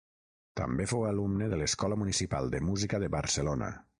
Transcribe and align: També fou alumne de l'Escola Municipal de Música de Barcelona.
També 0.59 0.87
fou 0.93 1.03
alumne 1.09 1.51
de 1.51 1.59
l'Escola 1.61 1.99
Municipal 2.05 2.51
de 2.57 2.65
Música 2.73 3.03
de 3.05 3.13
Barcelona. 3.19 3.73